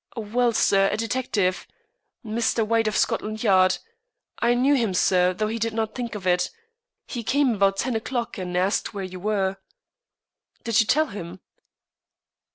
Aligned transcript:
"Well, 0.17 0.51
sir, 0.51 0.89
a 0.91 0.97
detective 0.97 1.67
Mr. 2.25 2.65
White, 2.65 2.87
of 2.87 2.97
Scotland 2.97 3.43
Yard. 3.43 3.77
I 4.39 4.55
knew 4.55 4.73
him, 4.73 4.95
sir, 4.95 5.31
though 5.31 5.45
he 5.45 5.59
did 5.59 5.73
not 5.75 5.93
think 5.93 6.15
it. 6.15 6.49
He 7.05 7.21
came 7.23 7.53
about 7.53 7.77
ten 7.77 7.95
o'clock, 7.95 8.39
and 8.39 8.57
asked 8.57 8.95
where 8.95 9.03
you 9.05 9.19
were." 9.19 9.57
"Did 10.63 10.81
you 10.81 10.87
tell 10.87 11.05
him?" 11.05 11.39